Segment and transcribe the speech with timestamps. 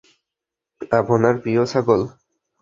[0.91, 2.01] আপনার প্রিয় ছাগল।